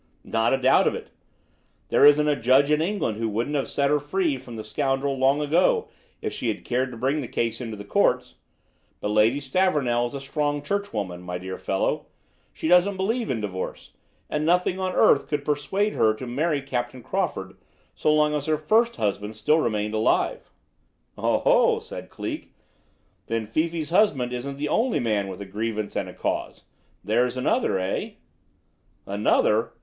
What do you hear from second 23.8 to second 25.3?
husband isn't the only man